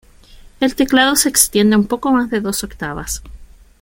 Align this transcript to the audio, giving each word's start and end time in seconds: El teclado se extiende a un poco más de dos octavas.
El 0.59 0.73
teclado 0.73 1.15
se 1.15 1.29
extiende 1.29 1.75
a 1.75 1.77
un 1.77 1.85
poco 1.85 2.11
más 2.11 2.31
de 2.31 2.41
dos 2.41 2.63
octavas. 2.63 3.21